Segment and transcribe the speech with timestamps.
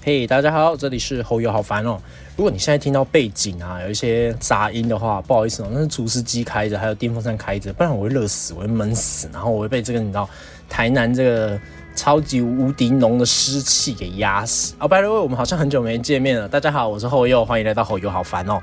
[0.00, 2.00] 嘿，大家好，这里是侯友，好烦哦。
[2.36, 10.28] 如果你现在听到背景啊有一些杂音的话，不好意思哦，那是除湿机开着，还有电风扇开着，不然我会热死，我会闷死，然后我会被这个你知道
[10.68, 11.60] 台南这个
[11.96, 14.72] 超级无敌浓的湿气给压死。
[14.78, 16.48] 哦，by the way，我们好像很久没见面了。
[16.48, 18.62] 大家好，我是侯友，欢迎来到侯友，好烦哦。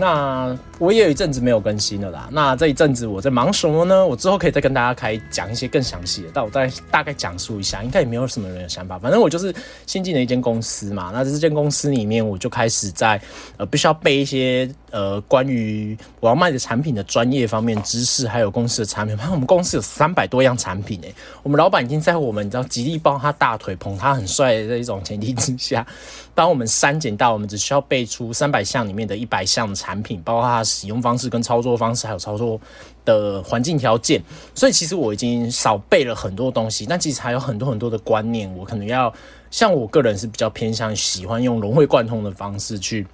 [0.00, 2.26] 那我也有一阵子没有更新了啦。
[2.32, 4.06] 那这一阵子我在忙什么呢？
[4.06, 8.98] 我之后可以再跟大家开讲一些更详细的，但我再大概讲述一下，应该也没有什么人有想法。
[8.98, 9.54] 反正我就是
[9.86, 11.10] 新进的一间公司嘛。
[11.12, 13.20] 那这间公司里面，我就开始在
[13.58, 19.14] 呃，必须要背一些呃关于我要卖的产品的专业方面知识，还有公司的产品。
[19.14, 21.14] 反正我们公司有三百多样产品诶。
[21.42, 25.86] 我们老板已经在我们你知道极力抱他大腿，捧他很帅的这一种前提之下，
[26.34, 29.90] 帮我们删减到我们只需要背出三百项里面的一百项产。
[29.90, 32.60] 产品包括它的使用方式、跟操作方式，还有操作
[33.04, 34.22] 的环境条件。
[34.54, 39.12] 所以其实我已经少背了很多东西，但其实还有很多很多的观念，我可能要
[39.50, 43.04] 像我个人是比较偏向喜欢用融会贯通的方式去，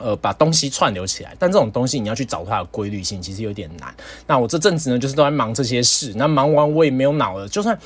[0.00, 1.36] 呃，把东西串流起来。
[1.38, 3.94] 但这种东西你要去找它的规律性，其实有点难。
[4.26, 6.12] 那我这阵子呢，就是都在忙这些事。
[6.16, 7.78] 那忙完我也没有脑了，就算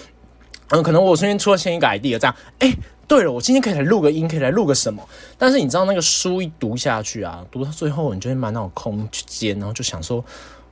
[0.69, 2.75] 嗯，可能我身边出现一个 idea，这样，哎。
[3.07, 5.07] 对了，我今天可以来录个音，可以来录个什么？
[5.37, 10.25] 但是你知道那个书一读下去啊，读到最后你就会满脑空间，然后就想说，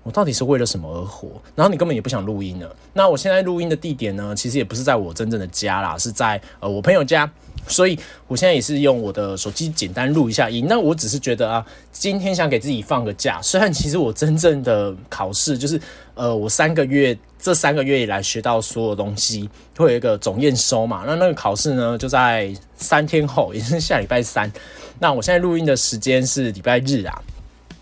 [0.03, 1.29] 我到底是为了什么而活？
[1.55, 2.77] 然后你根本也不想录音了。
[2.93, 7.31] 那我现在录音的地点呢，其实也不是在我真正的家啦，是在呃我朋友家。
[7.69, 10.67] 所以我现在也是用我的手机简单录一下音。
[10.69, 13.41] 那我只是觉得啊，今天想给自己放个假。
[13.41, 15.81] 虽然其实我真正的考试就是，
[16.15, 21.05] 呃，我三个月这三个月以来学到所有东西，会有一个总验收嘛。
[21.07, 24.51] 那那个考试呢，就在三天后，也是下礼拜三。
[24.99, 27.23] 那我现在录音的时间是礼拜日啊。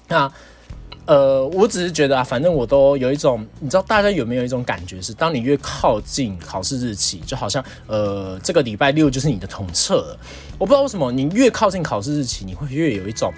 [0.09, 0.31] 那
[1.11, 10.19] 呃，我只是觉得啊，反正我都有一种，你知道大家有没有一种感觉是，当你越靠近考试日期，就好像呃，这个礼拜六就是你的统测了。
[10.57, 13.35] 我不知道为什么，你越靠近考试日期，你会越有一种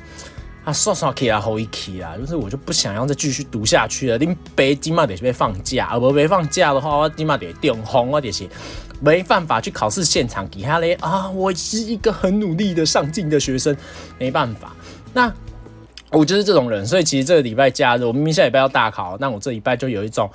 [0.66, 4.18] 啊，刷刷 K 啊，后一 K 啊，就是我就不想要再继续读下去了。
[4.18, 8.46] 你北京嘛得被放假，而不被放假的话，我起码得电红啊这些，
[9.00, 13.74] 没办法去考试现场底下嘞啊，我是一个很努力的上进的学生，
[14.18, 14.76] 没办法，
[15.14, 15.32] 那。
[16.12, 20.30] 我就是这种人，所以其实这个礼拜假日，我明明下礼拜要大考，那我这礼拜就有一种，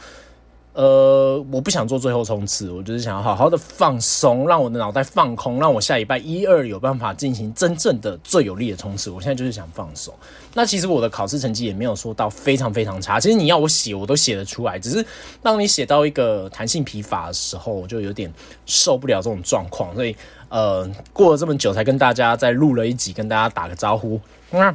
[0.74, 9.12] 呃，我不想做最后冲刺，我就是想要好好的放松，让我的脑袋放空，让我下礼拜一二有办法进行真正的最有力的冲刺。
[9.12, 10.12] 我现在就是想放松。
[10.54, 15.06] 那其实我的考试成绩也没有说到非常非常差，其实你要我写，我都写得出来，只是
[15.44, 18.34] 当你写到一个弹性疲乏的时候，我就有点
[18.66, 20.16] 受不了这种状况，所以
[20.50, 24.20] 呃，过了这么久才跟大家再录了一集，跟大家打个招呼。
[24.50, 24.74] 那。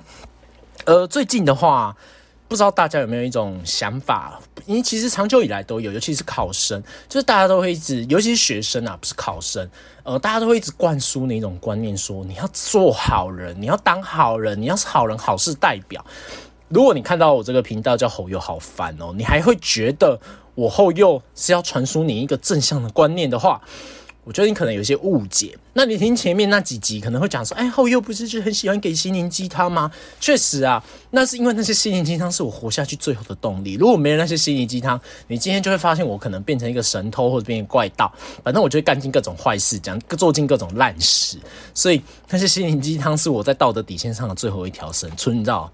[0.85, 1.97] 呃，最近的话，
[2.49, 4.41] 不知道大家有没有一种想法？
[4.67, 9.69] 因为其实长久以来都有，尤其是考生，就是大家都会一直，尤其是学生啊，不是考生，
[10.03, 16.05] 呃，大家都会一直灌输那种观念，说你要做好人，你要当好人，你要是好人好事代表。
[16.69, 20.19] 如果你看到我这个频道叫侯友好烦哦，你还会觉得
[20.55, 23.61] 我后又是要传输你一个正向的观念的话。
[24.25, 25.57] 我觉得你可能有一些误解。
[25.73, 29.91] 那你听前面那几集可能会讲说，哎，后又不是就很喜欢给心灵鸡汤吗？
[30.21, 33.75] 确实啊，那是因为那些心灵鸡汤是我活下去最后的动力。
[33.75, 38.13] 如果没有那些心灵鸡汤，你今天就会发现我可能变成一个神偷或者变成怪盗，
[38.45, 41.39] 反正我就会干尽各种坏事，讲做尽各种烂事。
[41.75, 45.71] 所以那些心灵鸡汤是我在道德底线上的最后一条绳，存你知道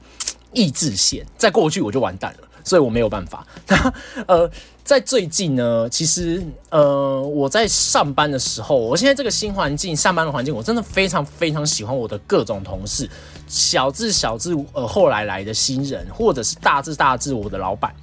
[0.53, 2.49] 意志线，再过去我就完蛋了。
[2.65, 3.47] 所以我没有办法。
[3.67, 3.95] 那
[4.27, 4.51] 呃，
[4.89, 13.07] 在最近呢，其实呃，我在上班的时候，我现在这个新环境，上班的环境，我真的非常非常喜欢我的各种同事，
[13.47, 17.95] 小至小至呃后来来的新人，或者是大至大至我的老板，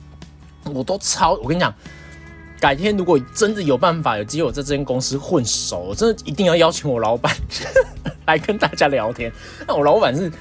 [0.76, 1.32] 我都超。
[1.42, 1.74] 我跟你讲，
[2.60, 7.36] 改天如果真的有办法有机会在这间公司混熟，我真的一定要邀请我老板
[8.28, 9.34] 来跟大家聊天。
[9.68, 10.32] 那我老板是。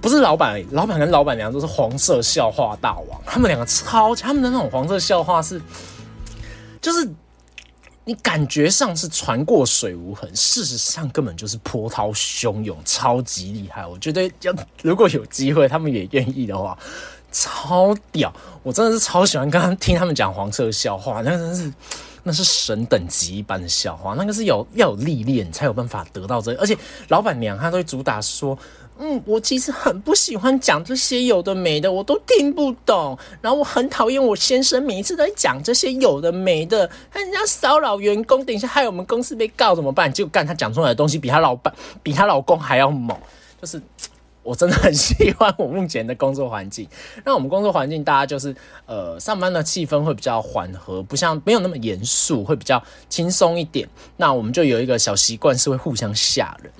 [0.00, 5.60] 不是老板，老板跟老板娘都是黄色笑话大王，他们两个超他们的那种黄色笑话是，
[6.80, 7.06] 就是
[8.04, 13.84] 你感觉上是船过水无痕，事实上根本就是波涛汹涌，超级厉害。
[13.86, 16.78] 我觉得要如果有机会，他们也愿意的话，
[17.32, 18.32] 超屌！
[18.62, 21.72] 我真的是超喜欢刚刚听他们讲黄色笑话，那真是
[22.22, 26.74] 那是神等级一般的笑话，那个是有要有历练才有办法得到这，而且
[27.08, 28.56] 老板娘她都会主打说。
[29.00, 33.16] 嗯，我其实很不喜欢讲这些有的没的，我都听不懂。
[33.40, 36.80] 然后我很讨厌我先生每一次都在讲这些有的没的，
[37.12, 40.12] 人家骚扰员工，等一下害我们公司被告怎么办？
[40.12, 41.72] 就干他讲出来的东西比他老板、
[42.02, 43.16] 比他老公还要猛。
[43.60, 43.80] 就是
[44.42, 46.88] 我真的很 喜欢我目前的工作环境。
[47.24, 48.54] 那我们工作环境，大家就是
[48.86, 53.88] 呃，上班的气氛会比较缓和，不像没有那么严肃，会比较轻松一点。
[54.16, 56.72] 那我们就有一个小习惯，是会互相吓人。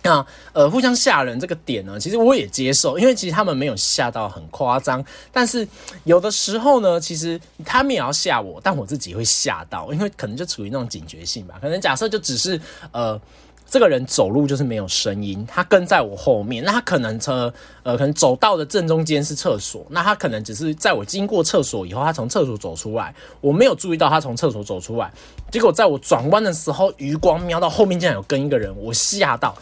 [0.00, 5.66] 那呃，互相吓人这个点呢，其实我也接受，因为其实他们没有吓到很夸张，但是
[6.04, 11.56] 有的时候呢，其实他们也要吓我，但我自己会吓到，因为可能就处于那种警觉性吧。
[11.60, 12.58] 可能假设就只是
[12.92, 13.20] 呃，
[13.68, 17.52] 这个人走路就是没有声音，他跟在我后面，那他可能车
[17.82, 25.12] 呃，可能走到的正中间是厕所，那他可能只是在我经过厕所以后，他从厕所走出来，我没有注意到他从厕所走出来，
[25.50, 29.54] 结果在我转弯的时候，余光瞄到后面竟然有跟一个人，我吓到。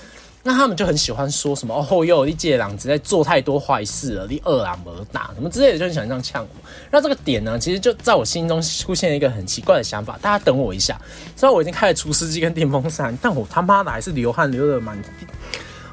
[0.46, 6.68] 那他们就很喜欢说什么哦，又一届郎子在做太多坏事了，你二郎而大什么之类的，就很喜欢这样呛我。
[6.88, 10.96] 那这个点呢，其实就在我心中出现了一个很奇怪的想法，大家等我一下。
[11.34, 15.08] 虽然我已经开了除湿机跟电风扇，但我他妈的还是流汗流的满地。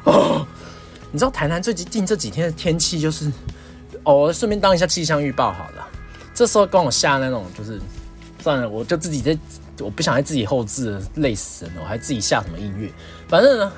[0.04, 0.46] 哦，
[1.12, 3.32] 你知道台南最近这几天的天气就是，
[4.04, 5.88] 哦，顺便当一下气象预报好了。
[6.36, 7.82] 这时候跟我下那种就是，
[8.40, 9.36] 算了，我就自己在，
[9.80, 12.88] 我不想在自己后置，累死人了，我还自己下什么音乐，
[13.28, 13.74] 反正呢。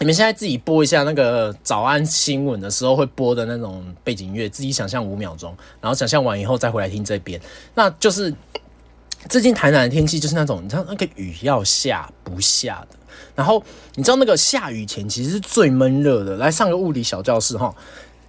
[0.00, 7.40] 你们现在自己播一下那个早安新闻的时候会播的那种背景音乐，自己想象五秒钟，然后想象完以后再回来听这边。
[7.74, 8.34] 那就是
[9.28, 12.98] 最近台南的天气就是那种，你知道那个雨要下不下的。
[13.34, 13.62] 然后
[13.94, 16.36] 你知道那个下雨前其实是最闷热的。
[16.36, 17.74] 来上个物理小教室哈，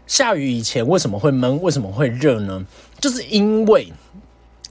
[0.05, 1.61] 下雨以前为什么会闷？
[1.61, 2.65] 为什么会热呢？
[3.01, 3.91] 就是因为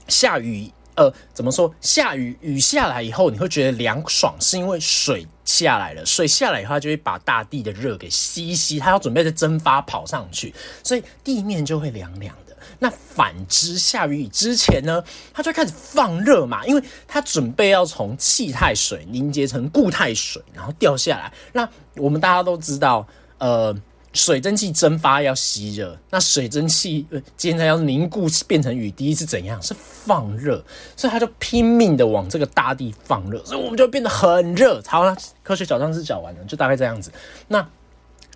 [0.07, 0.71] 下雨。
[0.95, 1.75] 呃，怎么说？
[1.81, 6.05] 下雨雨下来以后，你会觉得凉爽，是因为水下来了。
[6.05, 10.53] 水下来以后，它就会把大地的热给吸吸，它要准备在蒸发跑上去，
[10.83, 12.57] 所以地面就会凉凉的。
[12.79, 15.01] 那反之，下雨之前呢，
[15.33, 21.31] 它就开始放热嘛，因为它准备要从气态水凝结成固态水，然后掉下来。
[21.53, 23.07] 那我们大家都知道，
[23.37, 23.73] 呃。
[24.15, 29.61] 水蒸气蒸发要吸热，那水蒸气呃，现在要凝固变成雨滴是怎样？
[29.61, 30.63] 是放热，
[30.95, 34.81] 所以它就拼命的往这个大地放热，所以我们就变得很热。
[34.87, 35.13] 好了，
[35.43, 37.11] 科学小常识讲完了，就大概这样子。
[37.49, 37.59] 那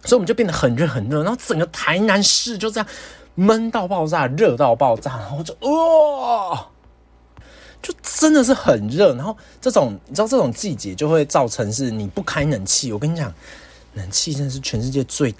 [0.03, 2.87] 所以我们就变得很热很热，然后整个台南市就这样
[3.35, 6.67] 闷到爆炸，热到爆炸，然后就哇，
[7.81, 9.15] 就真的是很热。
[9.15, 12.91] 然后这种你知道，这种季节就会造成是你不开冷气。
[12.91, 13.33] 我跟你讲，
[13.93, 15.33] 冷气真的是全世界最。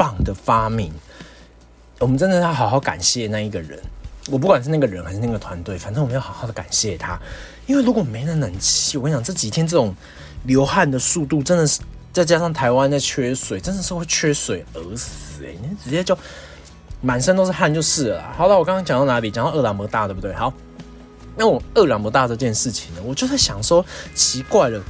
[0.00, 0.90] 棒的发明，
[1.98, 3.78] 我们真的要好好感谢那一个人。
[4.30, 7.20] 我不管是那个人还是那个团队，反正我们要好好的感谢他。
[7.66, 9.94] 因为如果没了冷气，我跟你讲，这几天这种
[10.44, 11.80] 流汗的速度真的是，
[12.14, 15.54] 再加上台湾在缺水，真的是会缺水而死哎！
[15.60, 16.16] 你直接就
[17.02, 18.24] 满身都是汗就是了。
[18.34, 19.30] 好了，我刚刚讲到哪里？
[19.30, 20.32] 讲到二郎摩大，对不对？
[20.32, 20.50] 好，
[21.36, 24.82] 那我二郎摩大这件事情呢，我就在想说，奇怪了。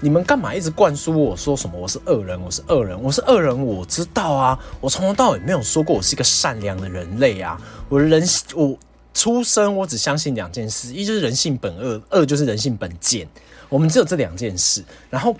[0.00, 1.78] 你们干嘛一直灌输我说什么？
[1.78, 3.66] 我是恶人，我是恶人，我是恶人。
[3.66, 7.58] 我知道啊，我从头到尾没有说过我是一个善良的人类啊。
[7.88, 8.22] 我人
[8.54, 8.76] 我
[9.14, 13.26] 出生，我只相信两件事：一就是人性本恶，二就是人性本贱。
[13.70, 14.84] 我们只有这两件事。
[15.08, 15.34] 然后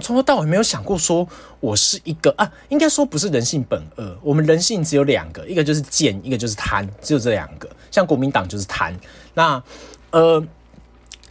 [0.00, 1.26] 从头到尾没有想过说
[1.58, 4.16] 我是一个啊，应该说不是人性本恶。
[4.22, 7.66] 我们人性只有两个，一个就是贱，一个就是贪，只有这两个。
[7.90, 8.94] 像国民党就是贪。
[9.32, 9.62] 那
[10.10, 10.44] 呃。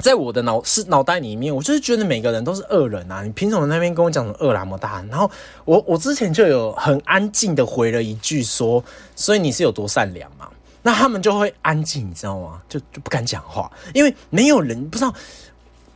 [0.01, 3.24] 在我的脑是脑袋里面，我就是觉得每个人都是恶人啊！
[3.24, 5.01] 你凭什么那边跟我讲什么恶那么大？
[5.09, 5.30] 然后
[5.63, 8.83] 我我之前就有很安静的回了一句说，
[9.15, 10.50] 所以你是有多善良嘛？
[10.81, 12.62] 那他们就会安静，你知道吗？
[12.68, 15.14] 就就不敢讲话，因为没有人不知道。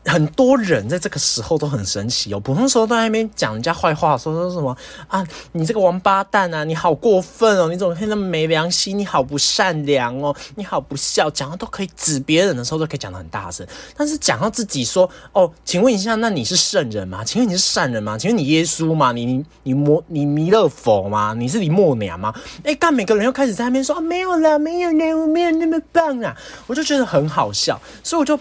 [0.06, 4.76] 很多人在这个时候都很神奇哦，普通时候都在那边讲人家坏话，说说什么
[5.08, 8.98] 啊，你这个王八蛋啊，你好过分哦，你怎么可以那么没良心？
[8.98, 13.66] 你好不善良哦，你好不孝，讲的都可以指别人的时候都可以讲的很大声，
[13.98, 17.24] 但是讲到自己说哦，请问一下，那你是圣人吗？
[17.24, 18.18] 请问你是善人吗？
[18.18, 19.12] 请问你耶稣吗？
[19.12, 21.34] 你你你摩你弥勒佛吗？
[21.36, 22.32] 你是李默娘吗？
[22.64, 26.36] 哎，干每个人又开始在那边说啊，没有了，没有了，我没有那么棒啊，
[26.68, 28.40] 我就觉得很好笑，所以我就。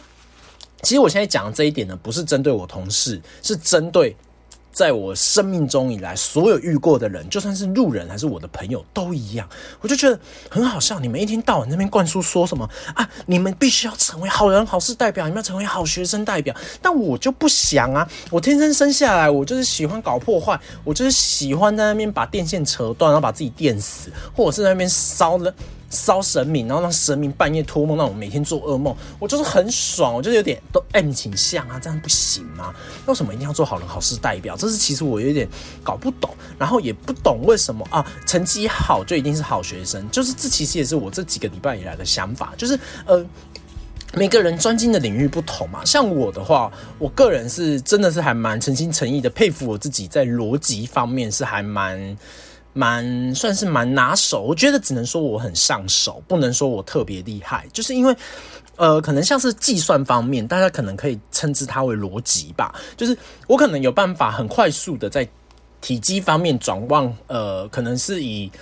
[0.84, 4.14] 其实我现在讲的这一点呢，不是针对我同事，是针对
[4.70, 9.48] 在我生命中以来所有遇过的人，就算是路人还是我的朋友都一样。
[9.80, 10.18] 我就觉得
[10.50, 13.08] 很好笑，你们一天到晚那边灌输说什么啊？
[13.26, 16.54] 你们必须要成为好人好事代表，你们要成为好学生代表。
[16.82, 25.54] 但我就不想啊，我天生生下来，我就是喜欢搞破坏，我就是喜欢在那边把电线扯断，然后把自己电死，或者是在那边烧了。
[25.94, 32.74] 烧神明，然后让神明半夜托梦，让我每天做噩梦，我就是很爽，我就是有点都 M 倾向啊，这样不行吗？
[33.06, 34.56] 为什么一定要做好人好事代表？
[34.56, 35.48] 这是其实我有点
[35.82, 43.24] 搞不懂，然后也不懂为什么啊，成绩好就一定是好学生，就是这其实也是我这几个礼拜以来的想法，就是呃，
[44.14, 52.16] 每个人专精的领域不同嘛，像我的话，我个人是真的是还蛮诚心诚意的佩服我自己，在逻辑方面是还蛮
[52.74, 54.42] 蛮算是蛮拿手。
[54.42, 58.14] 我觉得只能说我很上手，不能说我特别厉害，就是因为
[58.76, 63.16] 呃，可能像是计算方面，大家可能可以称之它为逻辑吧，就是
[63.46, 65.26] 我可能有办法很快速的在
[65.80, 68.52] 体积方面转换，呃，可能是以。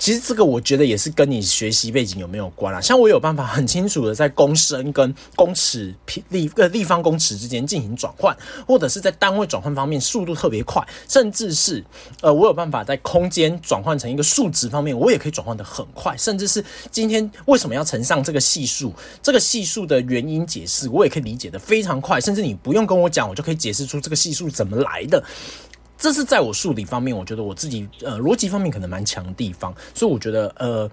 [0.00, 2.80] 其实这个我觉得也是跟你学习背景有没有关啊？
[2.80, 5.94] 像我有办法很清楚的在公升跟公尺
[6.30, 8.34] 立呃立方公尺之间进行转换，
[8.66, 11.84] 或者是在单位转换方面速度特别快，甚至是
[12.22, 25.22] 呃我有办法在空间转换成一个数值方面，我也可以转换的很快，甚至是今天为什么要乘上这个系数，这个系数的原因解释，我也可以理解的非常快，甚至你不用跟我讲，我就可以解释出这个系数怎么来的。
[26.00, 30.90] 这是在我数理方面，我觉得我自己呃逻辑方面可能蛮强的地方，所以我觉得呃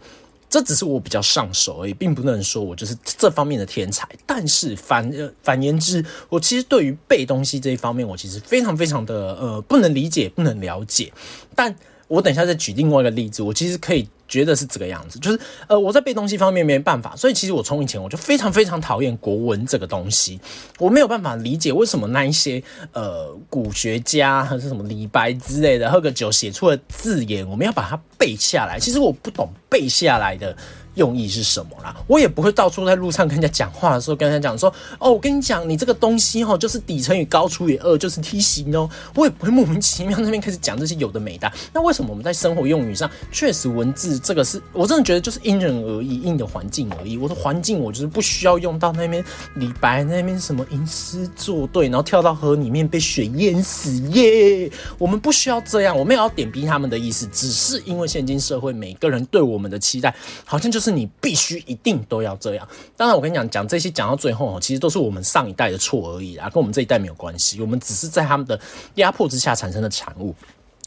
[0.50, 4.08] 这只是我比较上手而已，并不能说我就是这方面的天才。
[4.26, 11.12] 但是反呃反言之，我其实对于背东西这一方面，我其实非常非常的呃不能理解，不能了解。
[11.56, 11.74] 但
[12.08, 14.08] 我等一下再举另外一个例子，我其实可以。
[14.28, 20.40] 觉得是这个样子，就是呃，我在背东西方面没办法，所以其实我从以前我就非常非常讨厌国文这个东西，
[20.80, 28.80] 我没有办法理解为什么那一些呃古学家还是什么李白之类的喝个酒写出了字眼，我们要把它背下来。
[28.80, 30.56] 其实我不懂背下来的。
[30.98, 31.96] 用意是什么啦？
[32.08, 38.90] 我也不会到处在路上跟人家讲话的时候跟人家讲说，哦，我跟你讲，你这个东西哦，就是底层与高除以二就是梯形哦。
[39.14, 41.50] 我也不会莫名其妙那边开始讲这些有的没的。
[41.72, 47.16] 那为什么我们在生活用语上，确实文字这个是我真的觉得就是因人而异，因的环境而异。
[47.16, 49.24] 我的环境我就是不需要用到那边
[49.58, 54.72] 李白那边什么吟诗作对，然后跳到河里面被水淹死耶。
[54.98, 60.12] 我们不需要这样，我们也要点逼他们的意思，只是因为现今社会每个人对我们的期待，
[60.44, 60.87] 好像就是。
[60.88, 62.68] 是你必须一定都要这样。
[62.96, 67.60] 当然，我跟你讲，讲这些讲到最后哦，其实都是我们上一代的错而已啊，跟我们这一代没有关系。
[67.60, 68.58] 我们只是在他们的
[68.96, 70.34] 压迫之下产生的产物。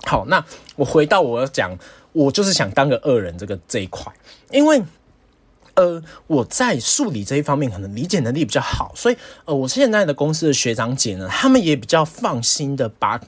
[0.04, 0.42] 好，那
[0.76, 1.76] 我回到我要讲，
[2.12, 4.10] 我就是想当个恶人这个这一块，
[4.50, 4.82] 因为。
[5.74, 9.16] 呃，我在数理这一方面可能理解能力比较好，所以
[9.46, 13.18] 呃，我现在的公司的学长姐呢，他们也比较放心的把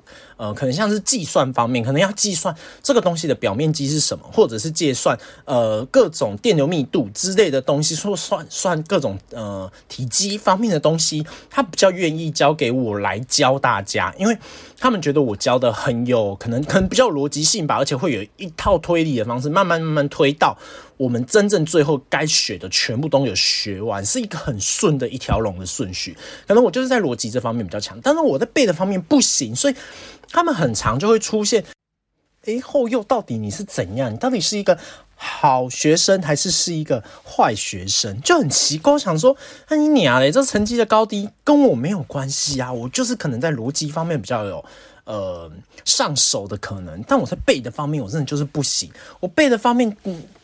[0.43, 14.37] 呃，可能像是计算方面，可能要计算这个东西的表面积是什么，或者是计算呃各种电流密度之类的东西，说算算各种呃体积方面的东西，他比较愿意交给我来教大家，因为
[14.77, 20.59] 他们觉得我教的很有可能，可能比较逻辑性吧，而且会有一套推理的方式，慢慢慢慢推到。
[20.99, 26.17] 我们真正最后该学的全部都有学完，是一个很顺的一条龙的顺序。
[26.47, 29.75] 可能我就是在逻辑这方面比较强，但是我在背的方面不行，所以
[30.33, 31.65] 他们很长就会出现。
[32.45, 34.13] 哎，后又到底你是怎样？
[34.13, 34.77] 你到底是一个
[35.15, 38.21] 好学生还是是一个坏学生？
[38.21, 39.37] 就很奇怪，想说，
[39.69, 44.65] 那你娘嘞，这成绩的高低跟我没有关系啊，我就是可能在逻辑方面比较有
[45.05, 45.49] 呃
[45.85, 48.91] 上手的可能，但我在背的方面，我真的就是不行。
[49.21, 49.97] 我背的方面，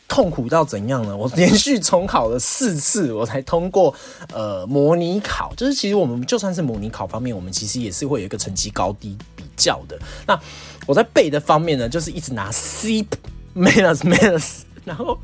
[0.07, 1.17] 痛苦到怎样呢？
[1.17, 3.93] 我连续重考了四次，我才通过
[4.33, 5.53] 呃模拟考。
[5.57, 9.17] 就是其实我们就算是模拟考方面，我们其实也是会有一个成绩高低
[9.59, 9.99] 比较的。
[10.25, 10.39] 那
[10.87, 13.05] 我在背的方面呢，就是一直拿 C
[13.53, 15.19] minus minus， 然后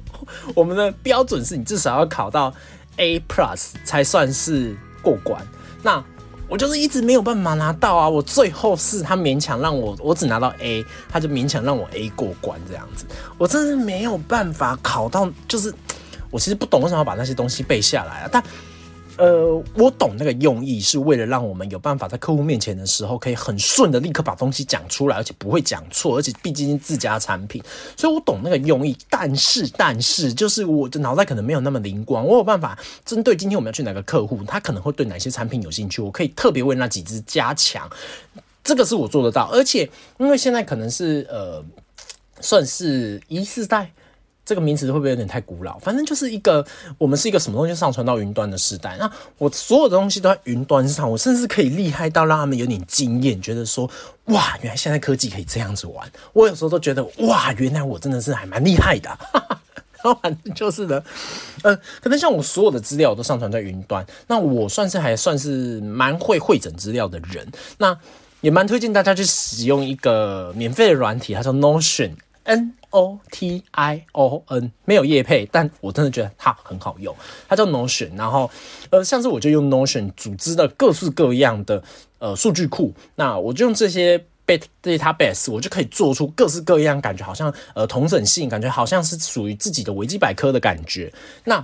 [0.53, 2.53] 我们的标准是你至少要考到
[2.97, 5.41] A plus 才算是过关。
[5.81, 6.03] 那
[6.47, 8.07] 我就是一直没有办法拿到啊！
[8.07, 13.05] 我最后是他勉强让我，我只拿到 A，他就勉强让我 A 过关这样子。
[13.37, 15.73] 我真是没有办法考到，就是
[16.29, 18.43] 我其实不懂为什么要把那些东西背下来啊，但。
[19.17, 27.63] 呃，我懂那个用意，是为了让我们有办法在客户面前的时候，可以很顺的立刻把东西讲出来，而且不会讲错，而且毕竟是自家产品，
[27.95, 28.97] 所以我懂那个用意。
[29.09, 37.89] 但是，但是，就是我的脑袋可能没有那么灵光，我有办法针对今天我们要去哪个客户，他可能会对哪些产品有兴趣，我可以特别为那几只加强，
[38.65, 39.49] 这个是我做得到。
[39.53, 41.63] 而且，因为现在可能是呃，
[42.41, 43.91] 算是一四代。
[44.45, 45.79] 这个名词会不会有点太古老？
[45.79, 46.63] 反正就是一个，
[46.99, 48.95] 我们是一个什么东西上传到云端的时代。
[48.99, 53.89] 那我所有的东西都在云端上，我甚至可以厉害到让他们有点惊艳，觉得说
[54.25, 56.07] 哇，原来现在科技可以这样子玩。
[56.33, 59.09] 我有时候都觉得哇，原来我真的是还蛮厉害的。
[60.03, 61.03] 然 后反正就是的，
[61.63, 67.47] 呃，可能像我所有的资料都上传在云端，那我算是还算是蛮会会整资料的人。
[67.79, 67.97] 那
[68.41, 72.11] 也蛮推荐大家去使用一个免费的软体，它叫 Notion。
[72.43, 77.13] N O T I O N 没有叶配，但我真的觉得它很好用。
[77.45, 78.49] 它叫 Notion，然后
[78.89, 81.83] 呃，上次我就用 Notion 组织的各式各样的
[82.19, 91.11] 呃数据库，那我就用这些 database，我就可以做出各式各样，感觉好像呃同整性，感觉好像是属于自己的维基百科的感觉。
[91.43, 91.59] 那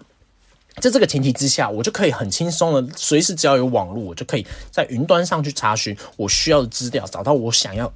[0.81, 7.89] 在这个前提之下，我就可以很轻松的，随时只要有网络，我就可以在云端上去查询我需要的资料，找到我想要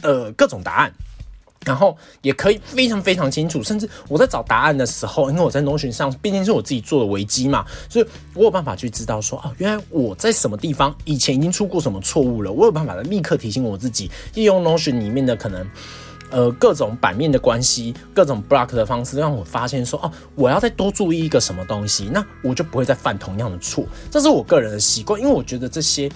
[0.00, 0.90] 呃各种答案。
[1.64, 15.64] 然后也可以非常非常清楚，甚至我在找答案的时候，因为我在 Notion 上，毕竟是我自己做的维基嘛，所以我有办法去知道说，哦，原来我在什么地方以前已经出过什么错误了，我有办法立刻提醒我自己，利用 Notion 里面的可能，
[16.30, 23.84] 呃，各种版面的关系，各种 block 的方式，让我发现说，哦，我要再多注意一个什么东西，那我就不会再犯同样的错。
[24.10, 26.10] 这是我个人的习惯，因为我觉得这些。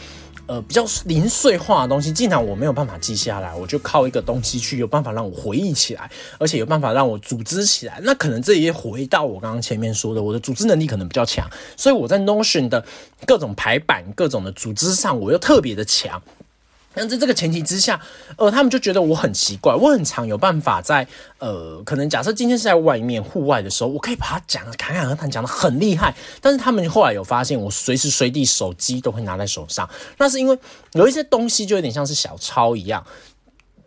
[0.47, 8.01] 呃，比较零碎化的东西，既然我没有办法记下来，我就靠一个东西去有办法让我回忆起来，而且有办法让我组织起来。
[8.03, 12.85] 那可能这也回到我刚刚前面说的，我的组织能力可能比较强，所以我在 Notion 的
[13.27, 16.23] 各种排版、各种的组织上，我又特别的强。
[16.97, 18.01] 那在这个前提之下，
[18.39, 21.07] 呃，他们就觉得我很奇怪，我很常有办法在
[21.39, 26.15] 呃，可能假设今天是在外面户外的时候，我可以把它讲侃侃而谈，讲的很厉害。
[26.41, 30.59] 但是他们后来有发现，我随时随地手机都会拿在手上，那是因为
[30.93, 33.05] 有一些东西就有点像是小抄一样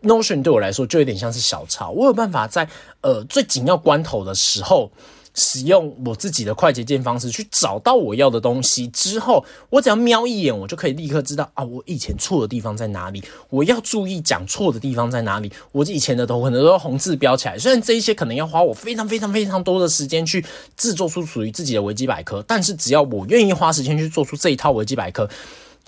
[0.03, 2.69] ，Notion 对我来说就有点像是小抄，我有办法在
[3.01, 4.91] 呃最紧要关头的时候。
[5.33, 15.51] 使用我自己的快捷键方式去找到我要的东西之后，我只要瞄一眼，我就可以立刻知道啊，我以前错的地方在哪里，我要注意讲错的地方在哪里。
[15.71, 20.43] 我以前的头可能都红字标起来，虽然这一些可能要花我非常非常非常多的时间去
[20.75, 25.29] 制作出属于自己的维基百科，但是只要我愿意花时间去做出这一套维基百科。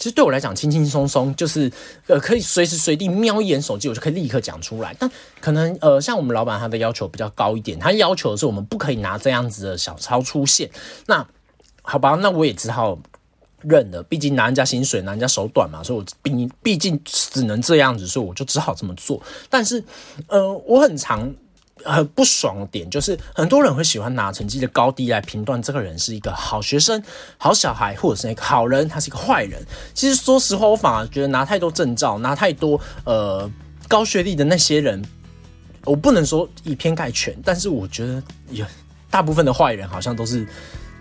[0.02, 1.72] 其实对我来讲，轻轻松松就是
[2.08, 4.96] 呃，可以随时随地瞄一眼手机，我就可以立刻讲出来。
[4.98, 5.08] 但
[5.40, 10.68] 可能呃，像我们老板他的要求比较高一点，他要求的是我们不可以拿这样子的小抄出现。
[11.06, 11.24] 那
[11.84, 12.98] 好吧，那我也只好
[13.62, 19.22] 认了，毕竟拿人家薪水，拿人家手短嘛，所以我毕毕竟只能这样子，所以我就只好这么做。
[19.52, 19.84] 但是
[20.26, 21.32] 呃，我很常。
[21.86, 27.02] 很不爽的点就是，很多人会喜欢拿成绩的高低来评断这个人是一个好学生、
[27.38, 29.62] 好小孩，或者是一个好人，他是一个坏人。
[29.94, 33.50] 其实说实话，我反而觉得拿太多证照、拿太多呃
[33.88, 35.04] 高学历的那些人，
[35.86, 38.66] 我不能说以偏概全，但是我觉得有
[39.10, 40.48] 大部分的坏人好像都是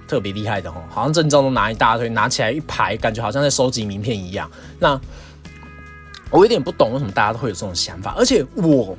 [0.08, 4.50] 特别厉害的哦，好像证照都拿一大堆，拿起来一排，感觉好像在收集名片一样。
[4.78, 5.00] 那
[6.31, 8.96] 我有点不懂为什么大家都会有这种想法，而且我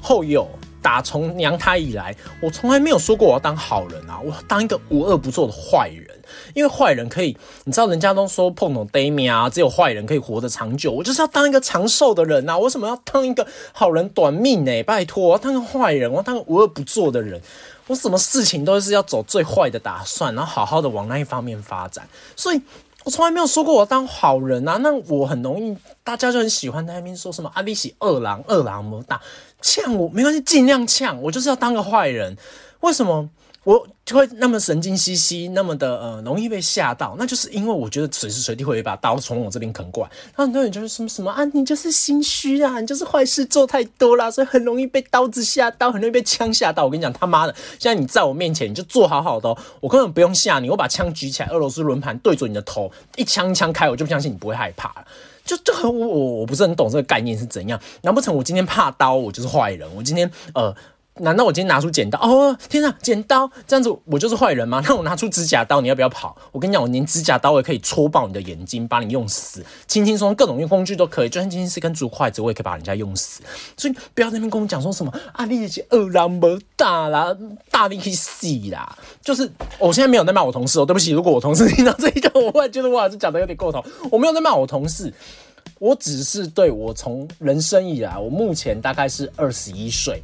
[0.00, 0.48] 后有。
[0.80, 4.20] 打从娘胎以来，我从来没有说过我要当好人啊！
[4.24, 6.06] 我当一个无恶不作的坏人，
[6.54, 10.92] 因为坏人可以，你知道人家都说碰懂 d a m i 啊，只有坏人可以活得长久。
[10.92, 12.58] 我就是要当一个长寿的人呐！
[12.58, 14.82] 为什么要当一个好人短命呢？
[14.84, 17.40] 拜托，我要当个坏人，我要当个无恶不作的人。
[17.86, 22.06] 我什么事情都是要走最坏的打算，然后好好的往那一方面发展。
[22.36, 22.60] 所以
[23.08, 24.76] 我从来没有说过我当好人啊！
[24.82, 29.18] 那我很容易，大家就很喜欢在那边说什么阿力喜二郎，二郎么大。
[29.62, 32.36] 呛我没关系，尽量呛我就是要当个坏人。
[32.80, 33.26] 为什么
[33.68, 37.14] 我就会那么神经兮兮，那么的呃容易被吓到？
[37.18, 40.10] 那就是因为我觉得随时随地会有一把刀从我这边啃过来。
[40.28, 46.86] 然后很多人就是什么什么啊，你就是心虚啊，你就是坏事做太多了，所以很容易被刀子吓到，很容易被枪吓到。
[46.86, 55.06] 我跟你讲，他妈的，现在你在我面前，你就坐好好的，我根本不用吓你，我把枪举起来，俄罗斯轮盘对准你的头，一枪一枪开，我就不相信你不会害怕了。
[55.44, 57.78] 就 就很我我不是很懂这个概念是怎样？
[58.00, 59.86] 难不成我今天怕刀，我就是坏人？
[59.94, 60.74] 我今天呃，
[61.20, 62.18] 难道我今天拿出剪刀？
[62.20, 64.82] 哦，天哪，剪刀这样子我就是坏人吗？
[64.86, 66.36] 那我拿出指甲刀，你要不要跑？
[66.52, 71.28] 我跟你讲，我连指甲刀也可以戳爆你的眼睛，把你用死，轻轻松松各种用工具都可以。
[71.28, 73.42] 就算今天是根竹筷子，我也可以把人家用死。
[73.76, 77.36] 所以不要在那边跟我讲说什么啊，力气二郎么大啦，
[77.70, 78.96] 大力气死啦。
[79.22, 83.84] 就是我现在没有在骂我同事哦，对不起，如果我同事听到这一段，我会觉得我还是讲的有点过头。
[84.10, 85.12] 我没有在骂我同事。
[85.80, 90.20] 我只是对我从人生以来，我目前大概是二十一岁，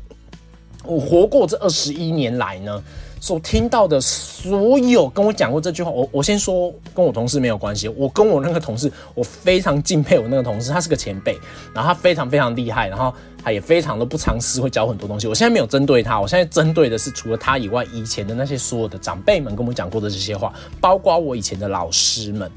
[0.86, 2.82] 我活过这二十一年来呢，
[3.20, 11.38] 所听到的所有跟我讲过这句话，我我先说跟我同事没有关系，我跟我那个同事，我非常敬佩我那个同事，他是个前辈，
[11.74, 15.26] 然后他非常非常厉害，然后他也非常的不藏私，会教很多东西。
[15.26, 22.50] 我现在没有针对他，我现在针对的是除了他以外，以前的那些所有的长辈们跟我讲过的这些话，包括我以前的老师们。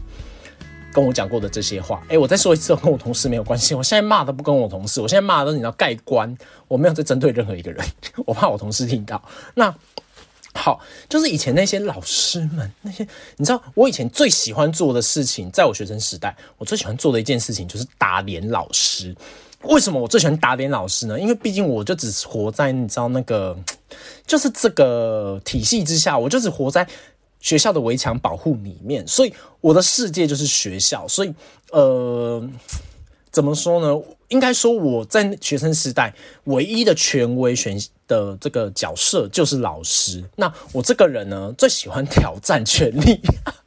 [0.97, 3.75] 跟我讲过的这些话，哎，我再说一次，跟我同事没有关系。
[3.75, 6.35] 我现在骂的不跟我同事，我现在骂的都是你要盖棺，
[6.67, 7.85] 我没有在针对任何一个人，
[8.25, 9.21] 我怕我同事听到。
[9.53, 9.71] 那
[10.55, 19.15] 好，就是以前那些老师们，那些你知道，我以前最喜欢做的事情，在我学生时代，我最喜欢做的一件事情就是打脸老师。
[19.65, 21.19] 为什么我最喜欢打脸老师呢？
[21.19, 23.55] 因为毕竟我就只活在你知道那个，
[24.25, 26.87] 就是这个体系之下，我就只活在。
[27.47, 31.07] 学校的围墙保护里面，所以我的世界就是学校。
[31.07, 31.33] 所以，
[31.71, 32.45] 呃，
[33.31, 34.03] 怎么说呢？
[34.27, 40.21] 应该说我在学生时代唯一的权威选的这个角色就是老师。
[40.35, 43.21] 那我这个人呢，最喜欢挑战权力，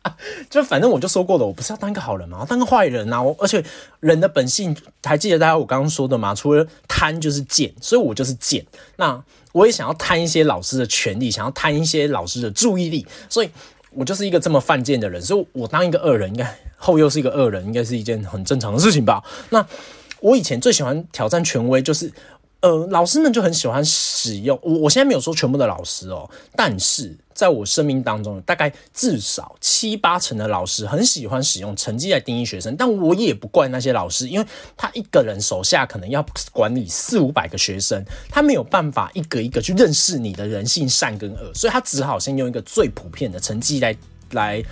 [0.51, 3.23] 就反正我就说过了，我不是要当一个好人嘛，当个坏人啊！
[3.23, 3.65] 我而且
[4.01, 6.35] 人的本性，还记得大家我刚刚说的吗？
[6.35, 8.63] 除了贪就是贱，所以我就是贱。
[8.97, 13.51] 那我也想要贪一些老师的权利，想要贪一些老师的注意力，所以
[13.93, 15.21] 我就是一个这么犯贱的人。
[15.21, 19.23] 所以我当一个恶人，应该后又是一个恶人，应该是一件很正常的事情吧？
[19.51, 19.67] 那
[20.21, 22.13] 我以前最喜欢挑战权威，就是。
[22.61, 24.75] 呃，老师们就很喜欢使用我。
[24.81, 32.77] 我现在没有说全部的老师哦，但是在我生命当中，大概至少七八成的老师很喜欢使用成绩来定义学生。
[32.77, 34.47] 但我也不怪那些老师，因为
[34.77, 43.97] 他一个人手下可能要管理四五百个学生，他没有办法一个一个去认识你的人性善跟恶，所以他只好先用一个最普遍的成绩来
[44.33, 44.63] 来。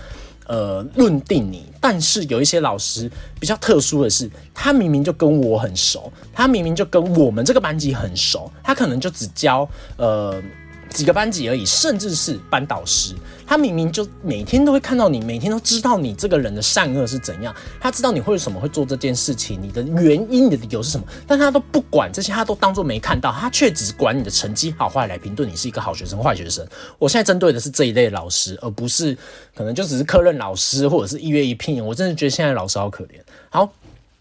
[0.48, 3.08] 呃，论定你，但是有一些老师
[3.38, 10.42] 比较特殊的是，他明明就跟我很熟，他明明就跟我们这个班级很熟，他可能就只教呃。
[10.90, 13.14] 几个班级而已，甚至是班导师，
[13.46, 26.66] 他明明就每天都会看到你，每天都知道你这个人的善恶是怎样，他知道你为什么会做这件事情，你的原因、你的理由是什么，但他都不管这些，他都当做没看到，他却只管你的成绩好坏来评断你是一个好学生、坏学生。
[26.98, 29.16] 我现在针对的是这一类老师，而不是
[29.54, 31.84] 可能就只是科任老师或者是一月一聘。
[31.84, 33.20] 我真的觉得现在老师好可怜。
[33.50, 33.70] 好，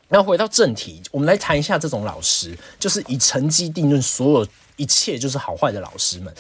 [0.10, 4.48] 然后回到正题，我们来谈一下这种老师，就是以成绩定论所有。
[4.78, 6.34] 一切就是好坏的老师们，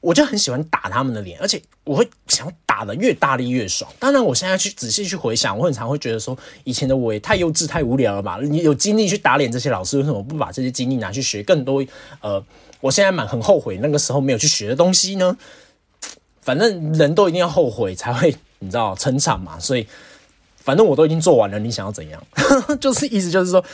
[0.00, 3.90] 我就很喜欢打他们的脸，而且我会想要打的越大力越爽。
[3.98, 8.38] 当然，我现在去仔细去回想，我很常会觉得说，以前的我也太幼稚、太无聊了吧？
[8.42, 11.84] 你有精力去打脸这些老师，为什么不把这些精力拿去学更多？
[12.20, 12.42] 呃，
[12.80, 15.36] 我现在蛮很后悔那个时候没有去学的东西呢。
[16.40, 19.58] 反正人都一定要后悔才会，你知道成长嘛。
[19.58, 19.86] 所以，
[20.56, 22.22] 反正我都已经做完了，你想要怎样？
[22.80, 23.64] 就是意思就是说。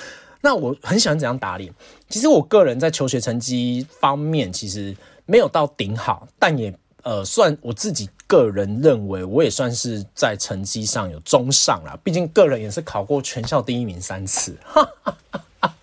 [0.43, 1.73] 那我很喜欢怎样打脸。
[2.09, 11.99] 其实我个人在求学成绩方面，其实没有到顶好，但也呃算我自己个人认为，我也算是在成绩上有中上了。
[12.05, 14.57] 毕竟个人也是考过全校第一名三次。
[14.63, 15.75] 哈哈哈哈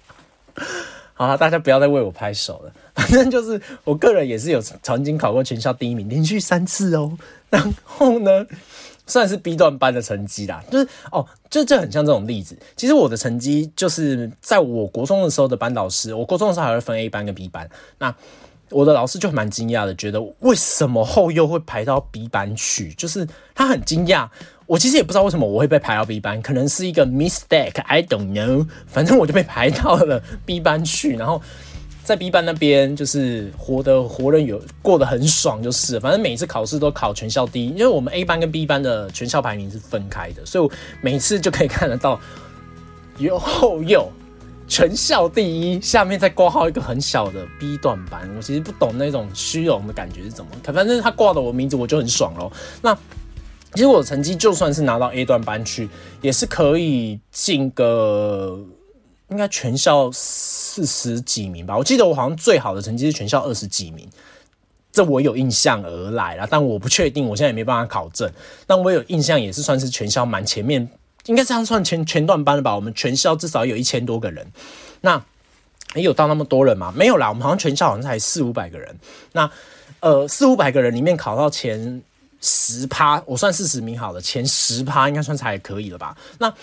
[1.14, 2.72] 好了，大家不要再为我拍手了。
[2.96, 7.18] 反正就是我个人也是有曾经考过全校第一名，连续三次哦。
[7.50, 8.46] 然后呢？
[9.06, 12.58] 算是 B 段班的成绩啦，就是哦，就这很像这种例子。
[12.78, 17.70] 其实我的成绩就是在我国中的时候的班导师，我国中的时候还会分 A 班跟 B 班。
[17.98, 18.16] 那
[18.70, 22.94] 我的老师就蛮惊讶的，觉得为什么后又会排到 B 班去？
[22.94, 24.28] 就是他很惊讶。
[24.66, 28.68] 我其实也不知道为什么我会被排到 B 班，可能是一个 mistake，I don't know。
[28.88, 31.42] 反正我就被排到了 B 班去，然后。
[32.06, 40.70] 在 B 班那边，就是活得活人有过得很爽，就是反正每次考试都考全校第一，因为我们 A 班跟 B 班的全校排名是分开的，所以
[41.02, 42.20] 每次就可以看得到
[43.20, 44.12] 有后又
[44.74, 48.28] 全校第一，下面再挂号一个很小的 B 段班。
[48.36, 52.52] 我其实不懂那种虚荣的感觉是怎么，反正他挂了我名字，我就很爽咯。
[52.82, 52.92] 那
[53.76, 55.88] 其实我的成绩就算是拿到 A 段班去，
[56.22, 58.60] 也是可以进个。
[59.30, 64.08] 应该全校四十几名吧，我记得我好像最好的成绩是全校二十几名，
[64.92, 68.32] 这我有印象而来啦，但我不确定，我现在也没办法考证。
[68.68, 70.88] 但我有印象也是算是全校蛮前面，
[71.26, 72.76] 应该这样算前前段班了吧？
[72.76, 74.46] 我们全校至少有一千多个人，
[75.02, 75.24] 那
[75.96, 76.94] 也有到那么多人吗？
[76.96, 78.96] 没有啦，我们好像全校好像才四五百个人。
[79.32, 79.50] 那
[80.00, 82.02] 呃四五百个人里面考到前
[82.42, 86.18] 十趴，我算四十名好了，前十趴应该算是还可以了吧？
[86.40, 86.54] 那。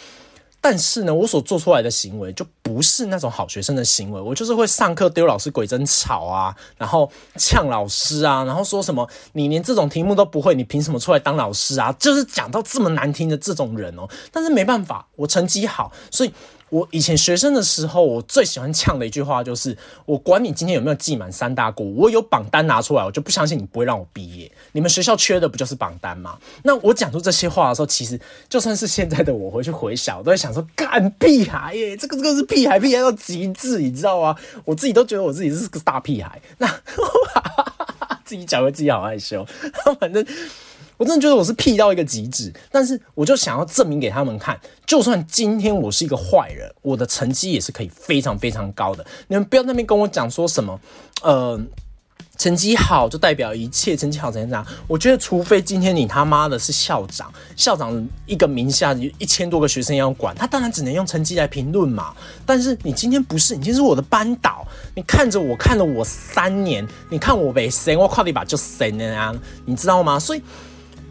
[0.61, 11.91] 但是呢，我所做出来的行为就不是那种好学生的行为，我就是会上课丢老师鬼针草啊，然后呛老师啊，然后说什么你连这种题目都不会，你凭什么出来当老师啊？
[11.99, 14.09] 就是讲到这么难听的这种人哦。
[14.31, 16.33] 但是没办法，我成绩好，所以。
[16.71, 24.51] 我以前学生的时候，我最喜欢呛的一句话就是：我管你今天有没有记满三大过，我有榜单拿出来，我就不相信你不会让我毕业。
[24.73, 26.39] 你们学校缺的不就是榜单吗？
[26.63, 34.37] 那我讲出这些话的时候，其实就算是现在的我回去回想，我都会想说：干屁孩耶，这个这个是屁孩，屁孩到极致，你知道吗？
[34.65, 36.41] 我自己都觉得我自己是个大屁孩。
[36.59, 36.69] 那
[38.25, 39.45] 自己讲，会自己好害羞。
[39.99, 40.25] 反正。
[41.01, 49.03] 我真的觉得我是屁到一个极致，但是我就想要证明给他们看，就算今天我是一个坏人，我的成绩也是可以非常非常高的。
[49.27, 50.79] 你们不要那边跟我讲说什么，
[51.23, 51.59] 呃，
[52.37, 54.67] 成绩好就代表一切，成绩好怎样怎样。
[54.87, 62.15] 我觉得，除非今天你他妈的是校长，校长一个名下有一千多个学生要管，他当然只能用成绩来评论嘛。
[62.45, 69.35] 但是你今天不是，你今天是我的班导，你看着我看了我三年，你看我被谁，我靠你把就谁了啊，
[69.65, 70.19] 你知道吗？
[70.19, 70.43] 所以。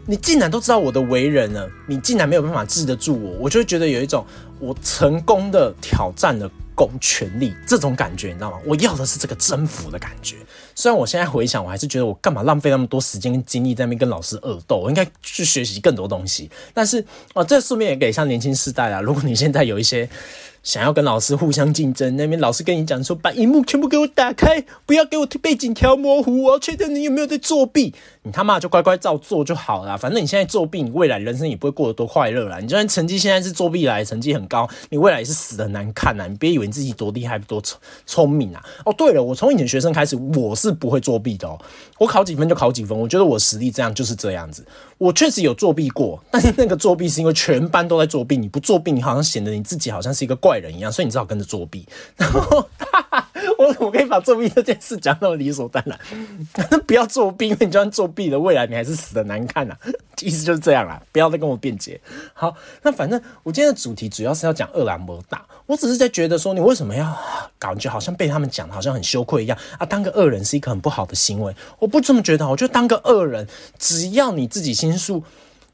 [0.06, 4.24] 你竟然都知道我的为人了，你竟然没有办法治得住我，我就会觉得有一种
[4.58, 8.58] 我成功的挑战了公权力这种感觉，你知道吗？
[8.66, 10.36] 我要的是这个征服的感觉。
[10.74, 14.76] 虽然我现在回想，我还是觉得我干嘛浪费那么多时间跟精力在那边跟老师恶斗？
[14.78, 16.50] 我应该去学习更多东西。
[16.74, 20.08] 但是哦，这顺便也给像年轻世代啊，如果你现在有一些。
[20.62, 27.94] 想要跟老师互相竞争，那边老师跟你讲说，把荧幕全部给我打开，不要给我背景调模糊，我要确定你有没有在作弊。
[28.22, 32.58] 你他妈就乖乖照做就好了，反正你现在作弊，你未来人生也不会过得多快乐啦。
[32.58, 36.26] 你就算成绩现在是作弊来，成绩很高，你未来也是死的难看呐。
[36.28, 38.62] 你别以为你自己多厉害、多聪聪明啊！
[38.84, 41.58] 哦，对了，我从以前学生开始，我是不会作弊的哦。
[41.98, 44.66] 我考几分就考几分，我觉得我实力这样就是这样子。
[44.98, 51.86] 我确实有作弊过，但是那个作弊是因为全班都在作弊，你不作弊，你好像显得你自己好像是一个怪坏人一样，所以你只好跟着作弊。
[52.18, 52.68] 然后。
[53.58, 55.98] 我怎么可以把作弊这件事讲那么理所当然？
[56.86, 59.76] 不要作弊，因为你就算作弊了，未来你还是死的难看呐。
[60.22, 62.00] 意思就是这样啦，不要再跟我辩解。
[62.32, 65.44] 好，那反正我今天的主题主要是要讲二郎莫大。
[65.66, 67.16] 我只是在觉得说，你为什么要
[67.58, 69.84] 感觉好像被他们讲好像很羞愧一样啊？
[69.84, 72.48] 当个恶人是一个很不好的行为，我不这么觉得。
[72.48, 73.46] 我觉得当个恶人，
[73.78, 75.22] 只要你自己心术，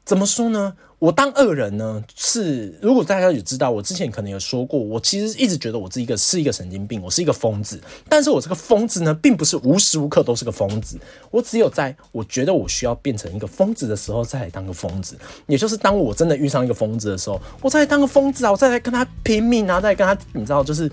[0.03, 0.73] 怎么说呢？
[0.99, 7.79] 我当恶人呢，是如果大家有知道，我之前可能有说过，我其实一直觉得我是一个是一个神经病，我是一个疯子。
[8.09, 15.15] 但是我这个疯子呢，并不是无时无刻都是个疯子，我只有在我觉得我需要变成一个疯子的时候，再来当个疯子。
[15.45, 20.91] 也就是当我真的遇上一个疯子的时候，我再来当个疯子啊，我再来跟他拼命啊，再跟他，你知道，就是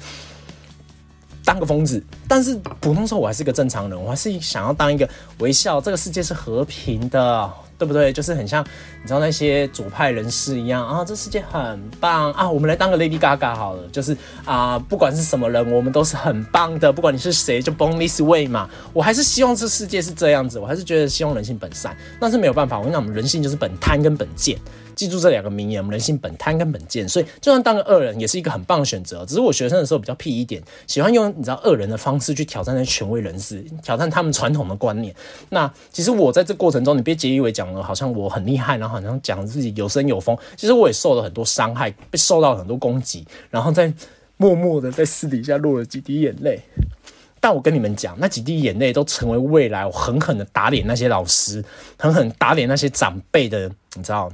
[1.44, 2.02] 当个疯子。
[2.26, 7.50] 但是普通时候我还是个正常人，我还是想要当一个微笑，这个世界是和平的。
[7.76, 8.12] 对不对？
[8.12, 8.62] 就是很像
[9.02, 13.82] 你知道那些左派人士一样啊，这世界很棒啊，我们来当个 Lady Gaga 好了。
[13.90, 16.92] 就是啊，不管是什么人，我们都是很棒的。
[16.92, 18.70] 不管你是谁，就 Born this way 嘛。
[18.92, 21.94] 我还是希望这世界是这样子，我还是觉得希望人性本善。
[22.20, 24.56] 但是没有办法，我跟你讲，我们人性就是本贪跟本贱。
[24.94, 27.08] 记住这两个名言：人性本贪跟本贱。
[27.08, 29.24] 所以就算当个恶人，也是一个很棒的选择。
[29.26, 35.14] 只是我学生的时候比较屁一点，喜欢用你知道恶人的方式去挑战那些权威人士，挑战他们传统的观念。
[35.50, 40.36] 那其实我在这过程中，你别介意为讲了，好像我很厉害，然后好像讲自己有声有风。
[40.56, 43.92] 其实我也受了很多伤害，被受到很多攻击，然后在
[44.36, 46.60] 默默的在私底下落了几滴眼泪。
[47.40, 51.62] 但我跟你们讲，那几滴眼泪都成为未来我狠狠的打脸那些老师，
[51.98, 54.32] 狠狠打脸那些长辈的，你知道。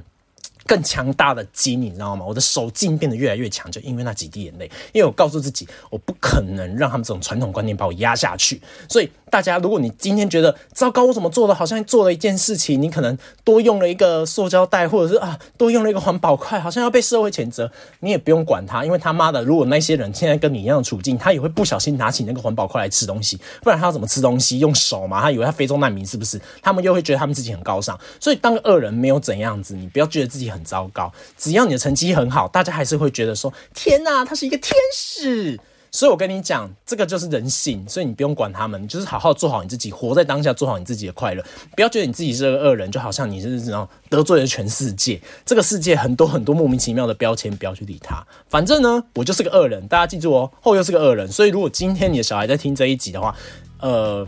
[0.71, 2.25] 更强大的基，你知道吗？
[2.25, 4.71] 我的手劲变得越来越强，就因为那几滴眼泪。
[4.93, 9.11] 因为我告诉自己，我不可能让他们这种传统观念把我压下去，所以。
[9.31, 24.59] 大家，如果你今天觉得糟糕，我怎么做的好像做了一件事情，你可能多用了一个塑胶袋，或者是啊多用了一个环保筷，好像要被社会谴责，你也不用管他，因为他妈的，如果那些人现在跟你一样的处境，他也会不小心拿起那个环保筷来吃东西，不然他要怎么吃东西？
[24.59, 25.23] 用手嘛？
[25.23, 26.41] 他以为他非洲难民是不是？
[26.61, 35.59] 他们又会觉得他们自己很高尚，所以当个恶人没有怎样子，你不要觉得自己很很糟糕，只要你的成绩很好，大家还是会觉得说天哪，他是一个天使。
[35.93, 41.45] 所以我跟你讲，这个就是人性，所以你不用管他们，你就是好好做好你自己，活在当下，做好你自己的快乐。
[41.75, 45.21] 不要觉得你自己是个恶人，就好像你是这种得罪了全世界。
[45.45, 48.25] 这个世界很多很多莫名其妙的标签，不要去理他。
[48.49, 50.49] 反正呢，我就是个恶人，大家记住哦。
[50.61, 53.35] 后又是个恶人，所以如果今天你的小孩在听这一集的话，
[53.81, 54.25] 呃，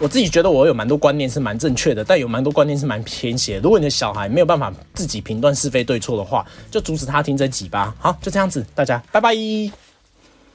[0.00, 3.60] 我自己觉得我有蛮多观念是蛮正确的，但有蛮多观念是蛮偏斜。
[3.60, 7.94] 如果你的小孩没有办法自己评断是非对错的话，就阻止他听这几吧。
[7.98, 9.89] 好，就这样子，大家拜拜。